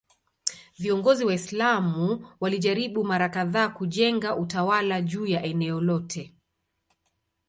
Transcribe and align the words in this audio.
Viongozi 0.79 1.25
Waislamu 1.25 2.27
walijaribu 2.39 3.03
mara 3.03 3.29
kadhaa 3.29 3.69
kujenga 3.69 4.35
utawala 4.35 5.01
juu 5.01 5.25
ya 5.25 5.43
eneo 5.43 5.81
lote. 5.81 6.33